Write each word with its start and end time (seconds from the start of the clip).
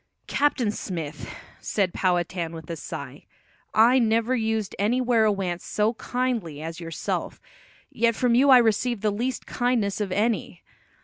"Captain 0.25 0.71
Smith," 0.71 1.29
said 1.59 1.93
Powhatan 1.93 2.53
with 2.53 2.67
a 2.71 2.75
sigh, 2.75 3.25
"I 3.71 3.99
never 3.99 4.35
used 4.35 4.75
any 4.79 4.99
werowance 4.99 5.61
so 5.63 5.93
kindly 5.93 6.59
as 6.59 6.79
yourself, 6.79 7.39
yet 7.91 8.15
from 8.15 8.33
you 8.33 8.49
I 8.49 8.57
receive 8.57 9.01
the 9.01 9.11
least 9.11 9.45
kindness 9.45 10.01
of 10.01 10.11
any. 10.11 10.63